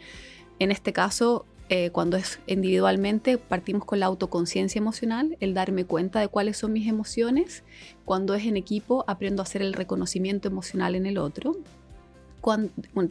En 0.60 0.72
este 0.72 0.94
caso, 0.94 1.46
eh, 1.70 1.90
cuando 1.92 2.18
es 2.18 2.40
individualmente, 2.48 3.38
partimos 3.38 3.86
con 3.86 4.00
la 4.00 4.06
autoconciencia 4.06 4.80
emocional, 4.80 5.38
el 5.40 5.54
darme 5.54 5.86
cuenta 5.86 6.20
de 6.20 6.28
cuáles 6.28 6.58
son 6.58 6.74
mis 6.74 6.88
emociones. 6.88 7.64
Cuando 8.06 8.34
es 8.36 8.46
en 8.46 8.58
equipo, 8.58 9.04
aprendo 9.08 9.42
a 9.42 9.44
hacer 9.44 9.62
el 9.62 9.74
reconocimiento 9.74 10.48
emocional 10.48 10.96
en 10.96 11.06
el 11.06 11.18
otro 11.18 11.56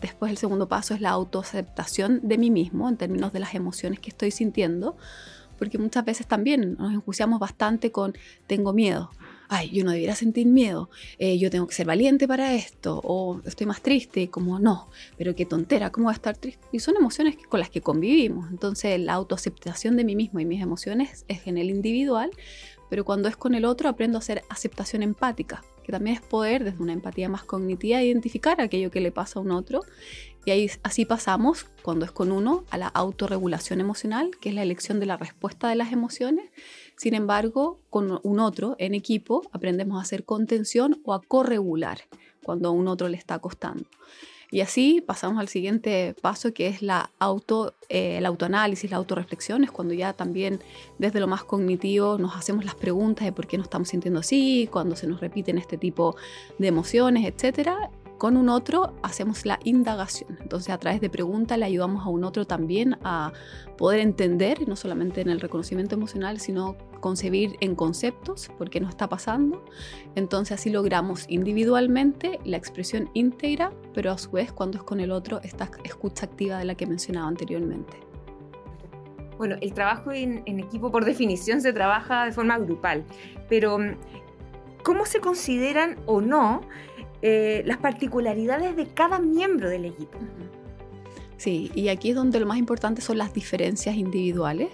después 0.01 0.31
el 0.31 0.39
segundo 0.39 0.69
paso 0.69 0.95
es 0.95 1.01
la 1.01 1.11
autoaceptación 1.11 2.21
de 2.23 2.39
mí 2.39 2.51
mismo 2.51 2.89
en 2.89 2.97
términos 2.97 3.33
de 3.33 3.41
las 3.41 3.55
emociones 3.55 3.99
que 3.99 4.11
estoy 4.11 4.31
sintiendo, 4.31 4.97
porque 5.59 5.79
muchas 5.79 6.05
veces 6.05 6.27
también 6.27 6.77
nos 6.79 6.93
enjuiciamos 6.93 7.41
bastante 7.41 7.91
con 7.91 8.15
tengo 8.47 8.73
miedo. 8.73 9.11
Ay, 9.49 9.71
yo 9.71 9.85
no 9.85 9.91
debiera 9.91 10.15
sentir 10.15 10.47
miedo, 10.47 10.89
eh, 11.19 11.39
yo 11.39 11.51
tengo 11.51 11.67
que 11.67 11.75
ser 11.75 11.87
valiente 11.87 12.27
para 12.27 12.55
esto, 12.55 13.01
o 13.05 13.41
estoy 13.45 13.67
más 13.67 13.83
triste, 13.83 14.31
como 14.31 14.59
no, 14.59 14.89
pero 15.19 15.35
qué 15.35 15.45
tontera, 15.45 15.91
¿cómo 15.91 16.05
voy 16.05 16.13
a 16.13 16.17
estar 16.17 16.37
triste? 16.37 16.65
Y 16.73 16.79
son 16.79 16.97
emociones 16.97 17.37
con 17.49 17.61
las 17.61 17.71
que 17.71 17.81
convivimos, 17.81 18.51
entonces 18.51 18.99
la 19.01 19.13
autoaceptación 19.13 19.97
de 19.97 20.05
mí 20.05 20.17
mismo 20.17 20.41
y 20.41 20.47
mis 20.47 20.63
emociones 20.63 21.25
es 21.29 21.47
en 21.47 21.59
el 21.59 21.71
individual, 21.71 22.31
pero 22.89 23.05
cuando 23.05 23.29
es 23.29 23.37
con 23.37 23.55
el 23.55 23.65
otro 23.65 23.89
aprendo 23.89 24.19
a 24.19 24.21
hacer 24.21 24.45
aceptación 24.49 25.03
empática, 25.03 25.63
que 25.85 25.93
también 25.93 26.17
es 26.17 26.23
poder, 26.23 26.65
desde 26.65 26.83
una 26.83 26.95
empatía 26.95 27.29
más 27.29 27.45
cognitiva, 27.45 28.03
identificar 28.03 28.61
aquello 28.61 28.91
que 28.91 29.01
le 29.01 29.13
pasa 29.13 29.39
a 29.39 29.43
un 29.43 29.51
otro. 29.51 29.83
Y 30.47 30.51
ahí, 30.51 30.71
así 30.83 31.05
pasamos, 31.05 31.67
cuando 31.83 32.05
es 32.05 32.11
con 32.11 32.33
uno, 32.33 32.65
a 32.71 32.79
la 32.79 32.89
autorregulación 32.89 33.81
emocional, 33.81 34.31
que 34.41 34.49
es 34.49 34.55
la 34.55 34.63
elección 34.63 34.99
de 34.99 35.07
la 35.07 35.17
respuesta 35.17 35.69
de 35.69 35.77
las 35.77 35.93
emociones. 35.93 36.51
Sin 36.97 37.15
embargo, 37.15 37.79
con 37.91 38.21
un 38.23 38.41
otro, 38.41 38.77
en 38.79 38.95
equipo, 38.95 39.43
aprendemos 39.53 39.99
a 39.99 40.03
hacer 40.03 40.25
contención 40.25 41.01
o 41.05 41.13
a 41.13 41.23
corregular 41.23 41.99
cuando 42.45 42.69
a 42.69 42.73
un 42.73 42.89
otro 42.89 43.09
le 43.09 43.17
está 43.17 43.39
costando. 43.39 43.85
Y 44.51 44.61
así 44.61 45.01
pasamos 45.01 45.41
al 45.41 45.49
siguiente 45.49 46.15
paso 46.21 46.53
que 46.53 46.69
es 46.69 46.81
la 46.81 47.11
auto, 47.19 47.75
eh, 47.89 48.19
el 48.19 48.27
autoanálisis, 48.27 48.89
la 48.89 48.99
autorreflexión, 48.99 49.65
es 49.65 49.73
cuando 49.73 49.95
ya 49.95 50.13
también 50.13 50.61
desde 50.99 51.19
lo 51.19 51.27
más 51.27 51.43
cognitivo 51.43 52.19
nos 52.19 52.37
hacemos 52.37 52.65
las 52.65 52.77
preguntas 52.77 53.25
de 53.25 53.33
por 53.33 53.49
qué 53.49 53.59
nos 53.59 53.67
estamos 53.67 53.89
sintiendo 53.89 54.21
así, 54.21 54.69
cuando 54.71 54.95
se 54.95 55.09
nos 55.09 55.21
repiten 55.21 55.59
este 55.59 55.77
tipo 55.77 56.15
de 56.59 56.69
emociones, 56.69 57.27
etcétera, 57.27 57.91
con 58.18 58.37
un 58.37 58.49
otro 58.49 58.94
hacemos 59.02 59.44
la 59.44 59.59
indagación. 59.64 60.38
Entonces 60.40 60.73
a 60.73 60.78
través 60.78 61.00
de 61.00 61.11
preguntas 61.11 61.59
le 61.59 61.64
ayudamos 61.64 62.04
a 62.06 62.09
un 62.09 62.25
otro 62.25 62.47
también 62.47 62.97
a 63.02 63.33
poder 63.76 64.00
entender, 64.00 64.68
no 64.68 64.76
solamente 64.76 65.21
en 65.21 65.28
el 65.28 65.40
reconocimiento 65.40 65.94
emocional, 65.94 66.40
sino 66.40 66.76
concebir 67.00 67.56
en 67.61 67.75
conceptos 67.75 68.50
por 68.56 68.71
qué 68.71 68.80
nos 68.80 68.90
está 68.90 69.09
pasando. 69.09 69.64
Entonces 70.14 70.59
así 70.59 70.71
logramos 70.71 71.26
individualmente 71.28 72.38
la 72.44 72.56
expresión 72.56 73.11
íntegra, 73.14 73.73
pero 73.92 74.12
a 74.12 74.18
su 74.18 74.30
vez 74.30 74.52
cuando 74.52 74.78
es 74.78 74.85
con 74.85 75.00
el 75.00 75.11
otro 75.11 75.40
esta 75.42 75.71
escucha 75.85 76.26
activa 76.26 76.59
de 76.59 76.64
la 76.64 76.75
que 76.76 76.87
mencionaba 76.87 77.28
anteriormente. 77.28 77.99
Bueno, 79.37 79.56
el 79.61 79.75
trabajo 79.75 80.12
en, 80.12 80.42
en 80.47 80.61
equipo 80.61 80.92
por 80.92 81.04
definición 81.04 81.61
se 81.61 81.73
trabaja 81.73 82.25
de 82.25 82.33
forma 82.33 82.56
grupal, 82.59 83.04
pero 83.49 83.78
¿cómo 84.85 85.06
se 85.06 85.21
consideran 85.21 85.97
o 86.06 86.21
no 86.21 86.61
eh, 87.26 87.62
las 87.64 87.78
particularidades 87.78 88.76
de 88.76 88.87
cada 88.87 89.19
miembro 89.19 89.71
del 89.71 89.87
equipo. 89.87 90.19
Sí, 91.38 91.71
y 91.75 91.88
aquí 91.88 92.11
es 92.11 92.16
donde 92.16 92.38
lo 92.38 92.45
más 92.45 92.59
importante 92.59 93.00
son 93.00 93.16
las 93.16 93.33
diferencias 93.33 93.97
individuales, 93.97 94.69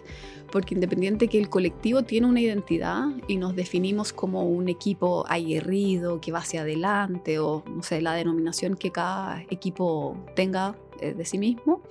porque 0.50 0.74
independiente 0.74 1.28
que 1.28 1.38
el 1.38 1.48
colectivo 1.48 2.02
tiene 2.02 2.26
una 2.26 2.40
identidad 2.40 3.04
y 3.28 3.36
nos 3.36 3.54
definimos 3.54 4.12
como 4.12 4.42
un 4.42 4.68
equipo 4.68 5.24
aguerrido 5.28 6.20
que 6.20 6.32
va 6.32 6.40
hacia 6.40 6.62
adelante 6.62 7.38
o 7.38 7.62
no 7.68 7.84
sé, 7.84 8.02
la 8.02 8.14
denominación 8.14 8.74
que 8.74 8.90
cada 8.90 9.42
equipo 9.48 10.16
tenga 10.34 10.74
eh, 11.00 11.14
de 11.14 11.24
sí 11.24 11.38
mismo, 11.38 11.82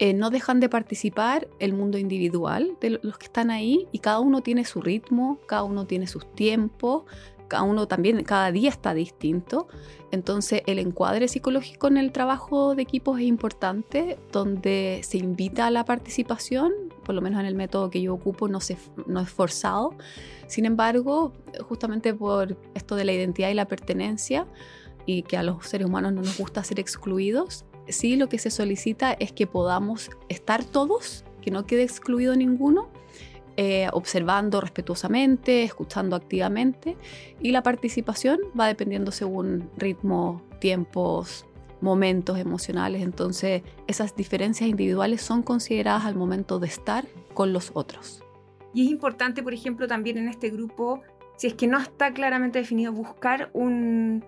eh, 0.00 0.14
no 0.14 0.30
dejan 0.30 0.58
de 0.58 0.68
participar 0.68 1.46
el 1.60 1.74
mundo 1.74 1.96
individual 1.96 2.76
de 2.80 2.98
los 3.02 3.18
que 3.18 3.26
están 3.26 3.52
ahí 3.52 3.86
y 3.92 4.00
cada 4.00 4.18
uno 4.18 4.42
tiene 4.42 4.64
su 4.64 4.80
ritmo, 4.80 5.38
cada 5.46 5.62
uno 5.62 5.86
tiene 5.86 6.08
sus 6.08 6.26
tiempos, 6.34 7.04
cada 7.48 7.62
uno 7.62 7.86
también, 7.86 8.22
cada 8.24 8.50
día 8.52 8.70
está 8.70 8.94
distinto. 8.94 9.68
Entonces 10.10 10.62
el 10.66 10.78
encuadre 10.78 11.28
psicológico 11.28 11.88
en 11.88 11.96
el 11.96 12.12
trabajo 12.12 12.74
de 12.74 12.82
equipos 12.82 13.18
es 13.18 13.26
importante, 13.26 14.18
donde 14.32 15.00
se 15.02 15.18
invita 15.18 15.66
a 15.66 15.70
la 15.70 15.84
participación, 15.84 16.72
por 17.04 17.14
lo 17.14 17.22
menos 17.22 17.40
en 17.40 17.46
el 17.46 17.54
método 17.54 17.90
que 17.90 18.00
yo 18.02 18.14
ocupo 18.14 18.48
no, 18.48 18.60
se, 18.60 18.76
no 19.06 19.20
es 19.20 19.28
forzado. 19.28 19.94
Sin 20.46 20.64
embargo, 20.64 21.32
justamente 21.68 22.14
por 22.14 22.56
esto 22.74 22.94
de 22.96 23.04
la 23.04 23.12
identidad 23.12 23.50
y 23.50 23.54
la 23.54 23.66
pertenencia, 23.66 24.46
y 25.06 25.22
que 25.22 25.36
a 25.36 25.42
los 25.42 25.66
seres 25.66 25.86
humanos 25.86 26.12
no 26.12 26.22
nos 26.22 26.36
gusta 26.36 26.64
ser 26.64 26.80
excluidos, 26.80 27.64
sí 27.88 28.16
lo 28.16 28.28
que 28.28 28.38
se 28.38 28.50
solicita 28.50 29.12
es 29.12 29.32
que 29.32 29.46
podamos 29.46 30.10
estar 30.28 30.64
todos, 30.64 31.24
que 31.40 31.50
no 31.50 31.64
quede 31.64 31.84
excluido 31.84 32.34
ninguno, 32.34 32.88
eh, 33.56 33.88
observando 33.92 34.60
respetuosamente, 34.60 35.62
escuchando 35.62 36.14
activamente 36.14 36.96
y 37.40 37.52
la 37.52 37.62
participación 37.62 38.38
va 38.58 38.66
dependiendo 38.66 39.12
según 39.12 39.70
ritmo, 39.78 40.42
tiempos, 40.60 41.46
momentos 41.80 42.38
emocionales. 42.38 43.02
Entonces 43.02 43.62
esas 43.86 44.14
diferencias 44.14 44.68
individuales 44.68 45.22
son 45.22 45.42
consideradas 45.42 46.04
al 46.04 46.16
momento 46.16 46.58
de 46.58 46.66
estar 46.66 47.06
con 47.32 47.52
los 47.52 47.70
otros. 47.74 48.22
Y 48.74 48.84
es 48.84 48.90
importante, 48.90 49.42
por 49.42 49.54
ejemplo, 49.54 49.88
también 49.88 50.18
en 50.18 50.28
este 50.28 50.50
grupo, 50.50 51.00
si 51.38 51.46
es 51.46 51.54
que 51.54 51.66
no 51.66 51.78
está 51.78 52.12
claramente 52.12 52.58
definido, 52.58 52.92
buscar 52.92 53.48
un, 53.54 54.22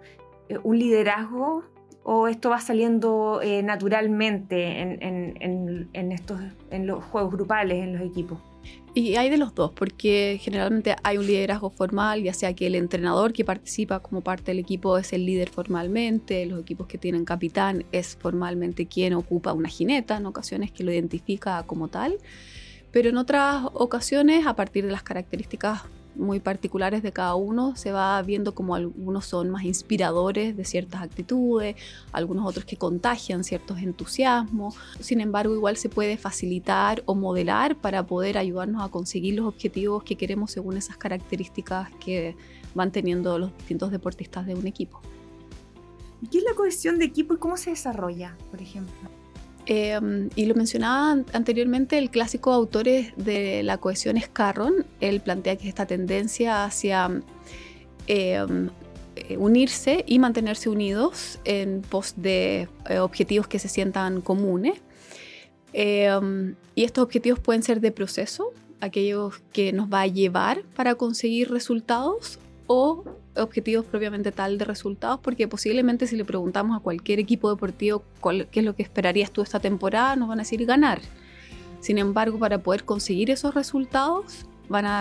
eh, 0.48 0.58
liderazgo 0.64 1.64
o 2.02 2.28
esto 2.28 2.48
va 2.48 2.60
saliendo 2.60 3.40
eh, 3.42 3.62
naturalmente 3.62 4.80
en, 4.80 6.12
estos, 6.12 6.40
en 6.70 6.86
los 6.86 7.04
juegos 7.04 7.30
grupales, 7.32 7.84
en 7.84 7.92
los 7.92 8.00
equipos. 8.00 8.38
Y 8.98 9.14
hay 9.14 9.30
de 9.30 9.36
los 9.36 9.54
dos, 9.54 9.70
porque 9.70 10.40
generalmente 10.42 10.96
hay 11.04 11.18
un 11.18 11.26
liderazgo 11.28 11.70
formal, 11.70 12.20
ya 12.24 12.34
sea 12.34 12.52
que 12.54 12.66
el 12.66 12.74
entrenador 12.74 13.32
que 13.32 13.44
participa 13.44 14.00
como 14.00 14.22
parte 14.22 14.46
del 14.46 14.58
equipo 14.58 14.98
es 14.98 15.12
el 15.12 15.24
líder 15.24 15.50
formalmente, 15.50 16.44
los 16.46 16.60
equipos 16.60 16.88
que 16.88 16.98
tienen 16.98 17.24
capitán 17.24 17.84
es 17.92 18.16
formalmente 18.16 18.86
quien 18.86 19.14
ocupa 19.14 19.52
una 19.52 19.68
jineta, 19.68 20.16
en 20.16 20.26
ocasiones 20.26 20.72
que 20.72 20.82
lo 20.82 20.90
identifica 20.92 21.62
como 21.62 21.86
tal, 21.86 22.18
pero 22.90 23.08
en 23.10 23.18
otras 23.18 23.66
ocasiones, 23.72 24.48
a 24.48 24.56
partir 24.56 24.84
de 24.84 24.90
las 24.90 25.04
características 25.04 25.82
muy 26.14 26.40
particulares 26.40 27.02
de 27.02 27.12
cada 27.12 27.34
uno, 27.34 27.76
se 27.76 27.92
va 27.92 28.20
viendo 28.22 28.54
como 28.54 28.74
algunos 28.74 29.26
son 29.26 29.50
más 29.50 29.64
inspiradores 29.64 30.56
de 30.56 30.64
ciertas 30.64 31.02
actitudes, 31.02 31.76
algunos 32.12 32.46
otros 32.46 32.64
que 32.64 32.76
contagian 32.76 33.44
ciertos 33.44 33.78
entusiasmos. 33.78 34.74
Sin 35.00 35.20
embargo, 35.20 35.54
igual 35.54 35.76
se 35.76 35.88
puede 35.88 36.16
facilitar 36.16 37.02
o 37.06 37.14
modelar 37.14 37.76
para 37.76 38.06
poder 38.06 38.38
ayudarnos 38.38 38.82
a 38.82 38.88
conseguir 38.88 39.34
los 39.34 39.46
objetivos 39.46 40.02
que 40.02 40.16
queremos 40.16 40.50
según 40.50 40.76
esas 40.76 40.96
características 40.96 41.90
que 42.00 42.36
van 42.74 42.90
teniendo 42.92 43.38
los 43.38 43.56
distintos 43.56 43.90
deportistas 43.90 44.46
de 44.46 44.54
un 44.54 44.66
equipo. 44.66 45.00
¿Qué 46.30 46.38
es 46.38 46.44
la 46.44 46.54
cohesión 46.54 46.98
de 46.98 47.04
equipo 47.04 47.34
y 47.34 47.38
cómo 47.38 47.56
se 47.56 47.70
desarrolla, 47.70 48.36
por 48.50 48.60
ejemplo? 48.60 49.17
Em, 49.70 50.30
y 50.34 50.46
lo 50.46 50.54
mencionaba 50.54 51.22
anteriormente, 51.34 51.98
el 51.98 52.08
clásico 52.08 52.52
autor 52.54 52.86
de 52.86 53.62
la 53.62 53.76
cohesión 53.76 54.16
es 54.16 54.26
Carron. 54.26 54.86
Él 54.98 55.20
plantea 55.20 55.56
que 55.56 55.68
esta 55.68 55.84
tendencia 55.84 56.64
hacia 56.64 57.20
em, 58.06 58.70
eh, 59.16 59.36
unirse 59.36 60.04
y 60.06 60.18
mantenerse 60.18 60.70
unidos 60.70 61.38
en 61.44 61.82
pos 61.82 62.14
de 62.16 62.66
eh, 62.88 62.98
objetivos 62.98 63.46
que 63.46 63.58
se 63.58 63.68
sientan 63.68 64.22
comunes. 64.22 64.80
Em, 65.74 66.54
y 66.74 66.84
estos 66.84 67.04
objetivos 67.04 67.38
pueden 67.38 67.62
ser 67.62 67.82
de 67.82 67.92
proceso, 67.92 68.54
aquellos 68.80 69.42
que 69.52 69.74
nos 69.74 69.92
va 69.92 70.00
a 70.00 70.06
llevar 70.06 70.62
para 70.76 70.94
conseguir 70.94 71.50
resultados 71.50 72.38
o 72.66 73.04
objetivos 73.38 73.86
propiamente 73.86 74.32
tal 74.32 74.58
de 74.58 74.64
resultados, 74.64 75.20
porque 75.20 75.48
posiblemente 75.48 76.06
si 76.06 76.16
le 76.16 76.24
preguntamos 76.24 76.76
a 76.76 76.80
cualquier 76.80 77.18
equipo 77.18 77.50
deportivo 77.50 78.02
qué 78.50 78.60
es 78.60 78.64
lo 78.64 78.74
que 78.74 78.82
esperarías 78.82 79.30
tú 79.30 79.42
esta 79.42 79.60
temporada, 79.60 80.16
nos 80.16 80.28
van 80.28 80.40
a 80.40 80.42
decir 80.42 80.64
ganar. 80.66 81.00
Sin 81.80 81.98
embargo, 81.98 82.38
para 82.38 82.58
poder 82.58 82.84
conseguir 82.84 83.30
esos 83.30 83.54
resultados, 83.54 84.46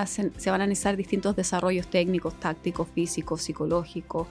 se, 0.06 0.52
van 0.52 0.62
a 0.62 0.68
necesitar 0.68 0.96
distintos 0.96 1.36
desarrollos 1.36 1.88
técnicos, 1.88 2.40
tácticos, 2.40 2.88
físicos, 2.94 3.42
psicológicos. 3.42 4.28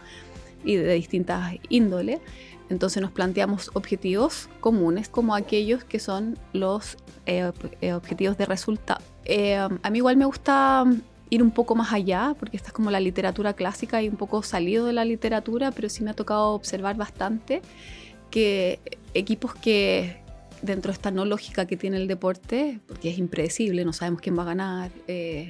y 0.64 0.76
de 0.76 0.94
distintas 0.94 1.54
índoles. 1.68 2.20
Entonces 2.68 3.00
nos 3.00 3.12
planteamos 3.12 3.70
objetivos 3.74 4.48
comunes 4.60 5.08
como 5.08 5.36
aquellos 5.36 5.84
que 5.84 6.00
son 6.00 6.36
los 6.52 6.96
eh, 7.26 7.52
eh, 7.80 7.92
objetivos 7.92 8.36
de 8.36 8.46
resultado. 8.46 9.04
Eh, 9.24 9.54
a 9.56 9.90
mí 9.90 9.98
igual 9.98 10.16
me 10.16 10.24
gusta 10.24 10.84
ir 11.30 11.42
un 11.42 11.50
poco 11.50 11.74
más 11.74 11.92
allá, 11.92 12.34
porque 12.38 12.56
esta 12.56 12.68
es 12.68 12.72
como 12.72 12.90
la 12.90 13.00
literatura 13.00 13.54
clásica 13.54 14.02
y 14.02 14.08
un 14.08 14.16
poco 14.16 14.42
salido 14.42 14.86
de 14.86 14.92
la 14.92 15.04
literatura, 15.04 15.72
pero 15.72 15.88
sí 15.88 16.04
me 16.04 16.10
ha 16.10 16.14
tocado 16.14 16.50
observar 16.50 16.96
bastante 16.96 17.62
que 18.30 18.80
equipos 19.14 19.54
que 19.54 20.22
dentro 20.62 20.90
de 20.90 20.94
esta 20.94 21.10
no 21.10 21.24
lógica 21.24 21.66
que 21.66 21.76
tiene 21.76 21.96
el 21.96 22.08
deporte, 22.08 22.80
porque 22.86 23.10
es 23.10 23.18
impredecible, 23.18 23.84
no 23.84 23.92
sabemos 23.92 24.20
quién 24.20 24.38
va 24.38 24.42
a 24.42 24.46
ganar, 24.46 24.90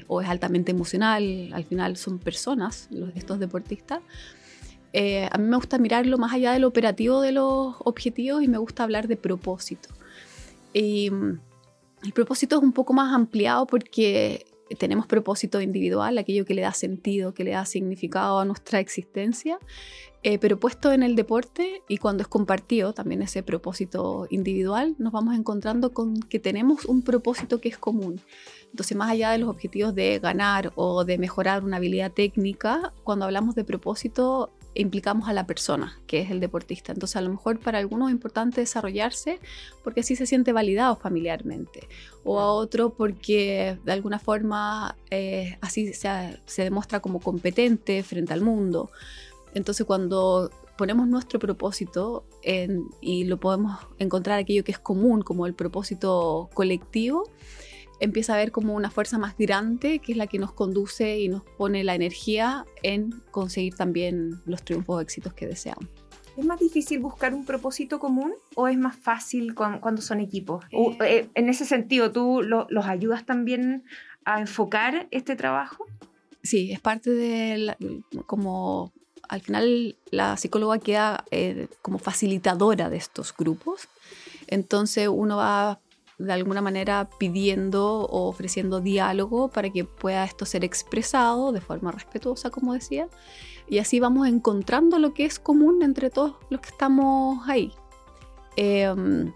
o 0.08 0.20
es 0.20 0.28
altamente 0.28 0.72
emocional, 0.72 1.50
al 1.52 1.64
final 1.64 1.96
son 1.96 2.18
personas, 2.18 2.88
los, 2.90 3.14
estos 3.14 3.38
deportistas, 3.38 4.00
eh, 4.98 5.28
a 5.30 5.36
mí 5.36 5.44
me 5.44 5.56
gusta 5.56 5.76
mirarlo 5.76 6.16
más 6.16 6.32
allá 6.32 6.52
del 6.52 6.64
operativo 6.64 7.20
de 7.20 7.30
los 7.30 7.74
objetivos 7.80 8.42
y 8.42 8.48
me 8.48 8.56
gusta 8.56 8.82
hablar 8.82 9.08
de 9.08 9.18
propósito. 9.18 9.90
Y 10.72 11.10
mm, 11.10 11.38
el 12.04 12.12
propósito 12.14 12.56
es 12.56 12.62
un 12.62 12.72
poco 12.72 12.94
más 12.94 13.14
ampliado 13.14 13.66
porque 13.66 14.46
tenemos 14.78 15.06
propósito 15.06 15.60
individual, 15.60 16.18
aquello 16.18 16.44
que 16.44 16.54
le 16.54 16.62
da 16.62 16.72
sentido, 16.72 17.34
que 17.34 17.44
le 17.44 17.52
da 17.52 17.64
significado 17.64 18.40
a 18.40 18.44
nuestra 18.44 18.80
existencia, 18.80 19.58
eh, 20.22 20.38
pero 20.38 20.58
puesto 20.58 20.90
en 20.90 21.04
el 21.04 21.14
deporte 21.14 21.82
y 21.88 21.98
cuando 21.98 22.22
es 22.22 22.28
compartido 22.28 22.92
también 22.92 23.22
ese 23.22 23.44
propósito 23.44 24.26
individual, 24.30 24.96
nos 24.98 25.12
vamos 25.12 25.36
encontrando 25.36 25.92
con 25.92 26.20
que 26.20 26.40
tenemos 26.40 26.84
un 26.84 27.02
propósito 27.02 27.60
que 27.60 27.68
es 27.68 27.78
común. 27.78 28.20
Entonces, 28.70 28.96
más 28.96 29.10
allá 29.10 29.30
de 29.30 29.38
los 29.38 29.48
objetivos 29.48 29.94
de 29.94 30.18
ganar 30.18 30.72
o 30.74 31.04
de 31.04 31.18
mejorar 31.18 31.64
una 31.64 31.76
habilidad 31.76 32.10
técnica, 32.12 32.92
cuando 33.04 33.24
hablamos 33.24 33.54
de 33.54 33.64
propósito, 33.64 34.50
implicamos 34.76 35.28
a 35.28 35.32
la 35.32 35.46
persona, 35.46 35.98
que 36.06 36.20
es 36.20 36.30
el 36.30 36.40
deportista. 36.40 36.92
Entonces 36.92 37.16
a 37.16 37.20
lo 37.20 37.30
mejor 37.30 37.58
para 37.58 37.78
algunos 37.78 38.08
es 38.08 38.14
importante 38.14 38.60
desarrollarse 38.60 39.40
porque 39.82 40.00
así 40.00 40.16
se 40.16 40.26
siente 40.26 40.52
validado 40.52 40.96
familiarmente. 40.96 41.88
O 42.24 42.40
a 42.40 42.52
otro 42.52 42.90
porque 42.90 43.78
de 43.84 43.92
alguna 43.92 44.18
forma 44.18 44.96
eh, 45.10 45.58
así 45.60 45.92
se, 45.92 46.40
se 46.46 46.62
demuestra 46.62 47.00
como 47.00 47.20
competente 47.20 48.02
frente 48.02 48.32
al 48.32 48.40
mundo. 48.40 48.90
Entonces 49.54 49.86
cuando 49.86 50.50
ponemos 50.76 51.08
nuestro 51.08 51.38
propósito 51.38 52.24
y 53.00 53.24
lo 53.24 53.38
podemos 53.38 53.78
encontrar 53.98 54.38
aquello 54.38 54.62
que 54.62 54.72
es 54.72 54.78
común 54.78 55.22
como 55.22 55.46
el 55.46 55.54
propósito 55.54 56.48
colectivo, 56.54 57.28
empieza 58.00 58.34
a 58.34 58.36
ver 58.36 58.52
como 58.52 58.74
una 58.74 58.90
fuerza 58.90 59.18
más 59.18 59.36
grande 59.36 59.98
que 60.00 60.12
es 60.12 60.18
la 60.18 60.26
que 60.26 60.38
nos 60.38 60.52
conduce 60.52 61.18
y 61.18 61.28
nos 61.28 61.42
pone 61.42 61.84
la 61.84 61.94
energía 61.94 62.64
en 62.82 63.10
conseguir 63.30 63.74
también 63.74 64.40
los 64.44 64.62
triunfos 64.62 64.96
o 64.96 65.00
éxitos 65.00 65.32
que 65.32 65.46
deseamos. 65.46 65.86
¿Es 66.36 66.44
más 66.44 66.60
difícil 66.60 66.98
buscar 66.98 67.32
un 67.32 67.46
propósito 67.46 67.98
común 67.98 68.34
o 68.54 68.68
es 68.68 68.76
más 68.76 68.96
fácil 68.96 69.54
cuando, 69.54 70.02
son 70.02 70.20
equipos? 70.20 70.64
Eh. 70.70 70.96
Eh, 71.00 71.28
en 71.34 71.48
ese 71.48 71.64
sentido, 71.64 72.12
¿tú 72.12 72.42
los 72.42 72.86
ayudas 72.86 73.24
también 73.24 73.84
a 74.26 74.40
enfocar 74.40 75.08
este 75.10 75.34
trabajo? 75.34 75.86
Sí, 76.42 76.72
es 76.72 76.80
parte 76.80 77.10
de 77.10 77.74
como 78.26 78.92
al 79.28 79.40
final 79.40 79.96
la 80.10 80.36
psicóloga 80.36 80.78
queda 80.78 81.24
eh, 81.30 81.68
como 81.82 81.98
facilitadora 81.98 82.90
de 82.90 82.98
estos 82.98 83.34
grupos. 83.36 83.88
Entonces 84.46 85.08
uno 85.10 85.38
va 85.38 85.80
de 86.18 86.32
alguna 86.32 86.62
manera 86.62 87.08
pidiendo 87.18 88.06
o 88.06 88.28
ofreciendo 88.28 88.80
diálogo 88.80 89.48
para 89.48 89.70
que 89.70 89.84
pueda 89.84 90.24
esto 90.24 90.46
ser 90.46 90.64
expresado 90.64 91.52
de 91.52 91.60
forma 91.60 91.92
respetuosa, 91.92 92.50
como 92.50 92.72
decía, 92.72 93.08
y 93.68 93.78
así 93.78 94.00
vamos 94.00 94.26
encontrando 94.26 94.98
lo 94.98 95.12
que 95.12 95.24
es 95.24 95.38
común 95.38 95.82
entre 95.82 96.10
todos 96.10 96.34
los 96.48 96.60
que 96.60 96.70
estamos 96.70 97.46
ahí. 97.48 97.72
Em, 98.56 99.32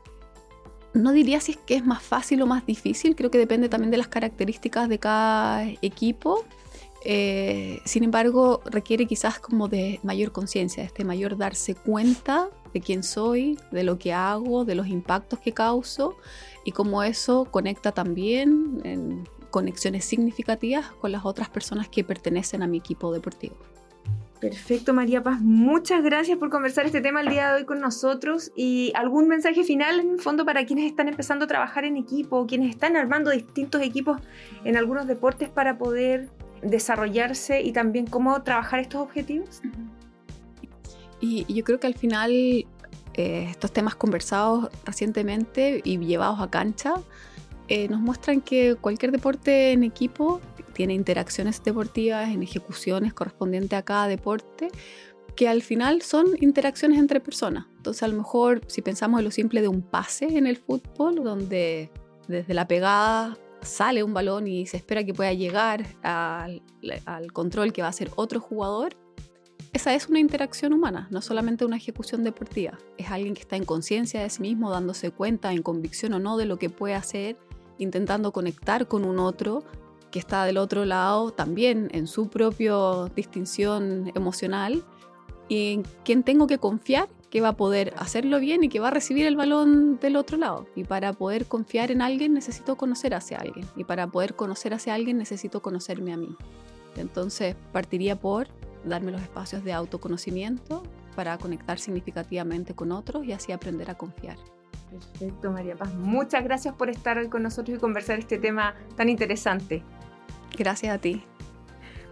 no 0.94 1.12
diría 1.12 1.40
si 1.40 1.52
es 1.52 1.58
que 1.58 1.76
es 1.76 1.84
más 1.84 2.02
fácil 2.02 2.40
o 2.42 2.46
más 2.46 2.64
difícil, 2.64 3.14
creo 3.14 3.30
que 3.30 3.38
depende 3.38 3.68
también 3.68 3.90
de 3.90 3.99
las 3.99 4.08
características 4.08 4.88
de 4.88 4.99
cada 4.99 5.68
equipo. 5.82 6.44
Eh, 7.04 7.80
sin 7.84 8.04
embargo, 8.04 8.60
requiere 8.64 9.06
quizás 9.06 9.38
como 9.38 9.68
de 9.68 10.00
mayor 10.02 10.32
conciencia, 10.32 10.82
este 10.82 11.04
mayor 11.04 11.37
darse 11.37 11.75
cuenta 11.75 12.49
de 12.72 12.80
quién 12.80 13.02
soy, 13.02 13.58
de 13.70 13.84
lo 13.84 13.99
que 13.99 14.12
hago, 14.12 14.64
de 14.64 14.75
los 14.75 14.87
impactos 14.87 15.38
que 15.40 15.52
causo 15.52 16.16
y 16.64 16.73
cómo 16.73 17.02
eso 17.02 17.47
conecta 17.47 17.93
también 17.93 18.81
en 18.85 19.29
conexiones 19.50 20.05
significativas 20.05 20.87
con 20.93 21.12
las 21.12 21.25
otras 21.25 21.49
personas 21.49 21.88
que 21.88 22.05
pertenecen 22.05 22.62
a 22.62 22.67
mi 22.67 22.79
equipo 22.79 23.12
deportivo. 23.12 23.57
Perfecto, 24.40 24.94
María 24.94 25.23
Paz. 25.23 25.40
Muchas 25.42 26.03
gracias 26.03 26.38
por 26.38 26.49
conversar 26.49 26.87
este 26.87 27.03
tema 27.03 27.20
el 27.20 27.29
día 27.29 27.53
de 27.53 27.61
hoy 27.61 27.66
con 27.66 27.79
nosotros. 27.79 28.53
¿Y 28.57 28.90
algún 28.94 29.29
mensaje 29.29 29.64
final, 29.64 30.01
en 30.01 30.12
el 30.12 30.20
fondo, 30.20 30.46
para 30.46 30.64
quienes 30.64 30.87
están 30.87 31.09
empezando 31.09 31.44
a 31.44 31.49
trabajar 31.49 31.85
en 31.85 31.99
equipo, 31.99 32.46
quienes 32.46 32.70
están 32.70 32.96
armando 32.96 33.31
distintos 33.31 33.83
equipos 33.83 34.18
en 34.64 34.79
algunos 34.79 35.07
deportes 35.07 35.51
para 35.51 35.77
poder 35.77 36.31
desarrollarse 36.62 37.61
y 37.61 37.73
también 37.73 38.07
cómo 38.07 38.42
trabajar 38.42 38.81
estos 38.81 39.03
objetivos? 39.03 39.61
Y 41.20 41.53
yo 41.53 41.62
creo 41.62 41.79
que 41.79 41.87
al 41.87 41.94
final 41.94 42.66
eh, 43.14 43.46
estos 43.51 43.73
temas 43.73 43.94
conversados 43.94 44.68
recientemente 44.85 45.81
y 45.85 45.99
llevados 45.99 46.40
a 46.40 46.51
cancha 46.51 46.94
eh, 47.68 47.88
nos 47.88 48.01
muestran 48.01 48.40
que 48.40 48.75
cualquier 48.75 49.12
deporte 49.12 49.70
en 49.70 49.85
equipo 49.85 50.40
tiene 50.73 50.94
interacciones 50.94 51.62
deportivas 51.62 52.29
en 52.29 52.42
ejecuciones 52.42 53.14
correspondientes 53.14 53.79
a 53.79 53.83
cada 53.83 54.09
deporte 54.09 54.70
que 55.37 55.49
al 55.49 55.62
final 55.62 56.03
son 56.03 56.27
interacciones 56.40 56.99
entre 56.99 57.20
personas. 57.20 57.66
Entonces 57.77 58.03
a 58.03 58.09
lo 58.09 58.16
mejor 58.16 58.61
si 58.66 58.83
pensamos 58.83 59.20
en 59.20 59.25
lo 59.25 59.31
simple 59.31 59.62
de 59.62 59.68
un 59.68 59.83
pase 59.83 60.37
en 60.37 60.49
el 60.49 60.57
fútbol, 60.57 61.23
donde 61.23 61.90
desde 62.27 62.55
la 62.55 62.66
pegada 62.66 63.38
sale 63.62 64.03
un 64.03 64.14
balón 64.14 64.49
y 64.49 64.66
se 64.66 64.77
espera 64.77 65.05
que 65.05 65.14
pueda 65.14 65.33
llegar 65.33 65.87
al, 66.03 66.62
al 67.07 67.33
control 67.33 67.73
que 67.73 67.83
va 67.83 67.87
a 67.87 67.90
hacer 67.90 68.11
otro 68.16 68.40
jugador, 68.40 68.96
esa 69.72 69.94
es 69.94 70.09
una 70.09 70.18
interacción 70.18 70.72
humana, 70.72 71.06
no 71.11 71.22
solamente 71.22 71.64
una 71.64 71.76
ejecución 71.76 72.24
deportiva. 72.24 72.78
Es 72.98 73.11
alguien 73.11 73.35
que 73.35 73.42
está 73.42 73.56
en 73.56 73.64
conciencia 73.64 74.20
de 74.20 74.30
sí 74.30 74.42
mismo, 74.42 74.70
dándose 74.70 75.12
cuenta, 75.12 75.52
en 75.52 75.62
convicción 75.62 76.12
o 76.14 76.18
no 76.18 76.37
de 76.37 76.44
lo 76.44 76.59
que 76.59 76.70
puede 76.70 76.94
hacer, 76.94 77.37
intentando 77.78 78.33
conectar 78.33 78.88
con 78.88 79.04
un 79.04 79.18
otro 79.20 79.62
que 80.11 80.18
está 80.18 80.44
del 80.44 80.59
otro 80.59 80.85
lado 80.85 81.30
también 81.30 81.88
en 81.92 82.09
su 82.09 82.28
propia 82.28 82.74
distinción 83.14 84.11
emocional 84.16 84.85
y 85.48 85.74
en 85.74 85.85
quien 86.04 86.24
tengo 86.24 86.48
que 86.48 86.59
confiar 86.59 87.09
que 87.30 87.40
va 87.40 87.50
a 87.50 87.56
poder 87.56 87.94
hacerlo 87.96 88.40
bien 88.40 88.64
y 88.64 88.68
que 88.68 88.80
va 88.80 88.88
a 88.88 88.90
recibir 88.90 89.24
el 89.24 89.37
balón 89.37 90.00
del 90.00 90.16
otro 90.16 90.37
lado. 90.37 90.66
Y 90.74 90.83
para 90.83 91.12
poder 91.12 91.46
confiar 91.46 91.92
en 91.92 92.02
alguien 92.02 92.35
necesito 92.35 92.76
conocer 92.76 93.14
hacia 93.14 93.38
alguien. 93.38 93.66
Y 93.76 93.85
para 93.85 94.09
poder 94.09 94.35
conocer 94.35 94.74
hacia 94.74 94.94
alguien 94.94 95.16
necesito 95.16 95.62
conocerme 95.62 96.12
a 96.12 96.16
mí. 96.16 96.37
Entonces 96.96 97.54
partiría 97.72 98.16
por 98.16 98.48
darme 98.85 99.12
los 99.12 99.23
espacios 99.23 99.64
de 99.64 99.73
autoconocimiento 99.73 100.83
para 101.14 101.37
conectar 101.38 101.79
significativamente 101.79 102.75
con 102.75 102.93
otros 102.93 103.25
y 103.25 103.33
así 103.33 103.53
aprender 103.53 103.90
a 103.90 103.95
confiar. 103.97 104.37
Perfecto, 104.90 105.53
María 105.53 105.77
Paz. 105.77 105.95
Muchas 105.95 106.43
gracias 106.43 106.75
por 106.75 106.90
estar 106.90 107.19
hoy 107.19 107.29
con 107.29 107.43
nosotros 107.43 107.77
y 107.77 107.81
conversar 107.81 108.19
este 108.19 108.38
tema 108.38 108.75
tan 108.97 109.09
interesante. 109.09 109.83
Gracias 110.57 110.95
a 110.95 110.99
ti. 110.99 111.25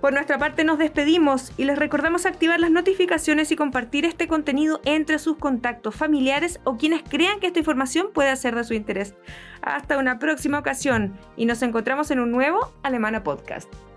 Por 0.00 0.12
nuestra 0.12 0.38
parte 0.38 0.62
nos 0.62 0.78
despedimos 0.78 1.52
y 1.56 1.64
les 1.64 1.76
recordamos 1.76 2.24
activar 2.24 2.60
las 2.60 2.70
notificaciones 2.70 3.50
y 3.50 3.56
compartir 3.56 4.04
este 4.04 4.28
contenido 4.28 4.80
entre 4.84 5.18
sus 5.18 5.38
contactos 5.38 5.96
familiares 5.96 6.60
o 6.62 6.76
quienes 6.76 7.02
crean 7.02 7.40
que 7.40 7.48
esta 7.48 7.58
información 7.58 8.10
puede 8.14 8.34
ser 8.36 8.54
de 8.54 8.62
su 8.62 8.74
interés. 8.74 9.16
Hasta 9.60 9.98
una 9.98 10.20
próxima 10.20 10.60
ocasión 10.60 11.18
y 11.36 11.46
nos 11.46 11.62
encontramos 11.62 12.12
en 12.12 12.20
un 12.20 12.30
nuevo 12.30 12.72
Alemana 12.84 13.24
Podcast. 13.24 13.87